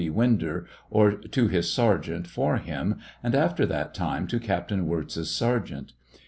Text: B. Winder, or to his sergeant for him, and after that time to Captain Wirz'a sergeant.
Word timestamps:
B. 0.01 0.09
Winder, 0.09 0.65
or 0.89 1.11
to 1.11 1.47
his 1.47 1.71
sergeant 1.71 2.25
for 2.25 2.57
him, 2.57 2.95
and 3.21 3.35
after 3.35 3.67
that 3.67 3.93
time 3.93 4.25
to 4.29 4.39
Captain 4.39 4.87
Wirz'a 4.87 5.25
sergeant. 5.25 5.93